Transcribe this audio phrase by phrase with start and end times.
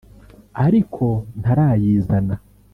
[0.65, 1.03] ariko
[1.39, 2.35] ntarayizana